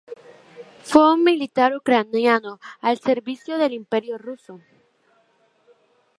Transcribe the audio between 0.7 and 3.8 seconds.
Fue un militar ucraniano al servicio del